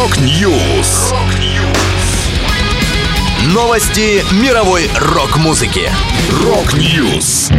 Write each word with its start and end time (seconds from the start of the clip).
Rock 0.00 0.50
News. 0.50 1.12
Новости 3.52 4.24
мировой 4.42 4.88
рок-музыки. 4.98 5.90
Rock 6.42 6.90
News. 6.90 7.50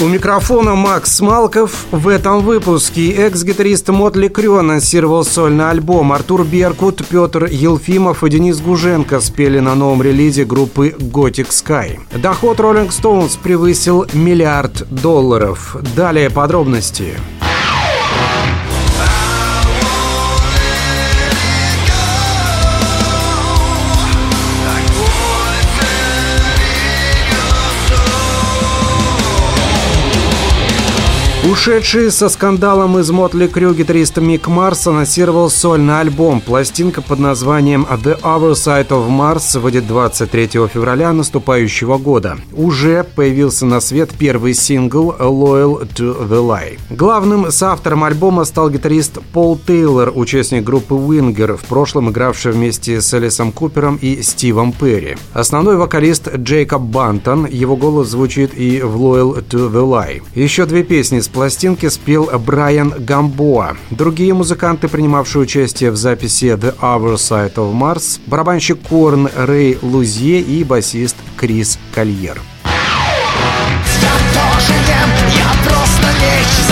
У 0.00 0.06
микрофона 0.06 0.74
Макс 0.74 1.20
Малков. 1.20 1.84
В 1.90 2.08
этом 2.08 2.40
выпуске 2.40 3.10
экс-гитарист 3.10 3.90
Mötley 3.90 4.28
Crüe 4.28 4.56
анонсировал 4.56 5.22
сольный 5.22 5.68
альбом. 5.68 6.14
Артур 6.14 6.44
Беркут, 6.44 7.06
Петр 7.06 7.44
Елфимов 7.44 8.24
и 8.24 8.30
Денис 8.30 8.58
Гуженко 8.58 9.20
спели 9.20 9.58
на 9.58 9.74
новом 9.74 10.00
релизе 10.00 10.46
группы 10.46 10.96
Gothic 10.98 11.48
Sky. 11.50 11.98
Доход 12.22 12.58
Rolling 12.58 12.88
Stones 12.88 13.38
превысил 13.38 14.06
миллиард 14.14 14.88
долларов. 14.88 15.76
Далее 15.94 16.30
подробности. 16.30 17.18
Ушедший 31.42 32.10
со 32.10 32.28
скандалом 32.28 32.98
из 32.98 33.10
Мотли 33.10 33.46
Крю 33.46 33.72
гитарист 33.72 34.18
Мик 34.18 34.46
Марс 34.46 34.86
анонсировал 34.86 35.48
сольный 35.48 35.98
альбом. 35.98 36.42
Пластинка 36.42 37.00
под 37.00 37.18
названием 37.18 37.86
The 37.90 38.20
Other 38.20 38.52
Side 38.52 38.88
of 38.88 39.08
Mars 39.08 39.58
выйдет 39.58 39.86
23 39.86 40.48
февраля 40.68 41.14
наступающего 41.14 41.96
года. 41.96 42.36
Уже 42.52 43.04
появился 43.04 43.64
на 43.64 43.80
свет 43.80 44.10
первый 44.18 44.52
сингл 44.52 45.14
Loyal 45.18 45.88
to 45.94 46.28
the 46.28 46.46
Lie. 46.46 46.78
Главным 46.90 47.50
соавтором 47.50 48.04
альбома 48.04 48.44
стал 48.44 48.68
гитарист 48.68 49.18
Пол 49.32 49.58
Тейлор, 49.66 50.12
участник 50.14 50.62
группы 50.62 50.94
Winger, 50.94 51.56
в 51.56 51.64
прошлом 51.64 52.10
игравший 52.10 52.52
вместе 52.52 53.00
с 53.00 53.14
Элисом 53.14 53.50
Купером 53.50 53.98
и 54.02 54.20
Стивом 54.20 54.72
Перри. 54.72 55.16
Основной 55.32 55.78
вокалист 55.78 56.36
Джейкоб 56.36 56.82
Бантон, 56.82 57.46
его 57.46 57.76
голос 57.76 58.08
звучит 58.08 58.52
и 58.54 58.82
в 58.82 58.94
Loyal 58.96 59.42
to 59.48 59.72
the 59.72 59.88
Lie. 59.88 60.22
Еще 60.34 60.66
две 60.66 60.82
песни 60.82 61.20
с 61.20 61.29
пластинки 61.32 61.88
спел 61.88 62.30
Брайан 62.38 62.94
Гамбоа. 62.98 63.76
Другие 63.90 64.34
музыканты, 64.34 64.88
принимавшие 64.88 65.42
участие 65.42 65.90
в 65.90 65.96
записи 65.96 66.46
The 66.46 66.76
Other 66.80 67.14
Side 67.14 67.54
of 67.54 67.72
Mars, 67.74 68.20
барабанщик 68.26 68.78
Корн 68.88 69.28
Рэй 69.36 69.78
Лузье 69.82 70.40
и 70.40 70.64
басист 70.64 71.16
Крис 71.36 71.78
Кольер. 71.94 72.40
Я 74.02 74.12
тоже 74.34 74.72
ем, 74.72 75.10
я 75.36 75.70
просто 75.70 76.06
лечь 76.20 76.69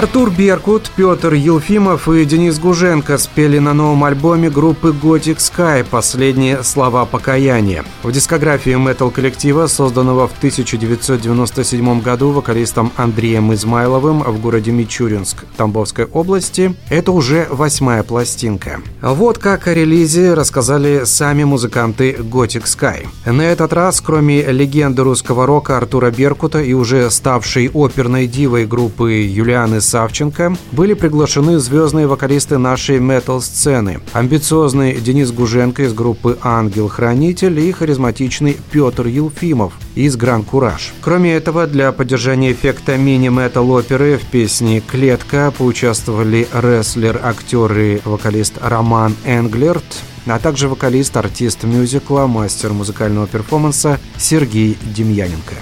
Артур 0.00 0.30
Беркут, 0.30 0.90
Петр 0.96 1.34
Елфимов 1.34 2.08
и 2.08 2.24
Денис 2.24 2.58
Гуженко 2.58 3.18
спели 3.18 3.58
на 3.58 3.74
новом 3.74 4.02
альбоме 4.04 4.48
группы 4.48 4.96
Gothic 4.98 5.36
Sky 5.36 5.84
«Последние 5.84 6.64
слова 6.64 7.04
покаяния». 7.04 7.84
В 8.02 8.10
дискографии 8.10 8.70
метал-коллектива, 8.70 9.66
созданного 9.66 10.26
в 10.26 10.32
1997 10.38 12.00
году 12.00 12.30
вокалистом 12.30 12.90
Андреем 12.96 13.52
Измайловым 13.52 14.20
в 14.20 14.40
городе 14.40 14.70
Мичуринск 14.70 15.44
Тамбовской 15.58 16.06
области, 16.06 16.74
это 16.88 17.12
уже 17.12 17.46
восьмая 17.50 18.02
пластинка. 18.02 18.80
Вот 19.02 19.36
как 19.36 19.66
о 19.66 19.74
релизе 19.74 20.32
рассказали 20.32 21.02
сами 21.04 21.44
музыканты 21.44 22.12
Gothic 22.12 22.64
Sky. 22.64 23.06
На 23.30 23.42
этот 23.42 23.74
раз, 23.74 24.00
кроме 24.00 24.50
легенды 24.50 25.02
русского 25.02 25.44
рока 25.44 25.76
Артура 25.76 26.10
Беркута 26.10 26.62
и 26.62 26.72
уже 26.72 27.10
ставшей 27.10 27.70
оперной 27.74 28.26
дивой 28.26 28.64
группы 28.64 29.12
Юлианы 29.12 29.82
Савченко, 29.90 30.56
были 30.72 30.94
приглашены 30.94 31.58
звездные 31.58 32.06
вокалисты 32.06 32.58
нашей 32.58 33.00
метал-сцены. 33.00 34.00
Амбициозный 34.12 35.00
Денис 35.00 35.32
Гуженко 35.32 35.82
из 35.82 35.92
группы 35.92 36.38
«Ангел-хранитель» 36.42 37.58
и 37.58 37.72
харизматичный 37.72 38.56
Петр 38.70 39.06
Елфимов 39.08 39.72
из 39.96 40.16
«Гран 40.16 40.44
Кураж». 40.44 40.92
Кроме 41.02 41.34
этого, 41.34 41.66
для 41.66 41.90
поддержания 41.90 42.52
эффекта 42.52 42.96
мини-метал-оперы 42.96 44.18
в 44.18 44.26
песне 44.30 44.80
«Клетка» 44.80 45.52
поучаствовали 45.56 46.46
рестлер, 46.52 47.20
актер 47.22 47.76
и 47.78 48.00
вокалист 48.04 48.54
Роман 48.62 49.16
Энглерт, 49.24 49.84
а 50.26 50.38
также 50.38 50.68
вокалист, 50.68 51.16
артист 51.16 51.64
мюзикла, 51.64 52.26
мастер 52.26 52.72
музыкального 52.72 53.26
перформанса 53.26 53.98
Сергей 54.18 54.78
Демьяненко. 54.94 55.56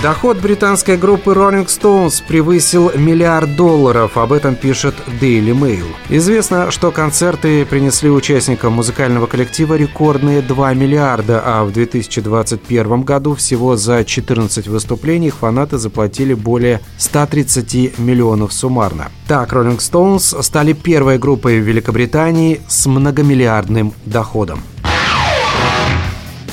Доход 0.00 0.38
британской 0.38 0.96
группы 0.96 1.32
Rolling 1.32 1.66
Stones 1.66 2.22
превысил 2.24 2.92
миллиард 2.94 3.56
долларов, 3.56 4.16
об 4.16 4.32
этом 4.32 4.54
пишет 4.54 4.94
Daily 5.20 5.50
Mail. 5.50 5.86
Известно, 6.08 6.70
что 6.70 6.92
концерты 6.92 7.66
принесли 7.66 8.08
участникам 8.08 8.74
музыкального 8.74 9.26
коллектива 9.26 9.74
рекордные 9.74 10.40
2 10.40 10.74
миллиарда, 10.74 11.42
а 11.44 11.64
в 11.64 11.72
2021 11.72 13.02
году 13.02 13.34
всего 13.34 13.74
за 13.74 14.04
14 14.04 14.68
выступлений 14.68 15.30
фанаты 15.30 15.78
заплатили 15.78 16.32
более 16.32 16.80
130 16.98 17.98
миллионов 17.98 18.52
суммарно. 18.52 19.08
Так, 19.26 19.52
Rolling 19.52 19.78
Stones 19.78 20.40
стали 20.44 20.74
первой 20.74 21.18
группой 21.18 21.58
в 21.58 21.64
Великобритании 21.64 22.60
с 22.68 22.86
многомиллиардным 22.86 23.92
доходом. 24.06 24.62